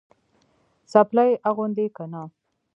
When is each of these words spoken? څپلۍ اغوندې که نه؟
څپلۍ 0.91 1.31
اغوندې 1.49 1.85
که 1.95 2.03
نه؟ 2.11 2.21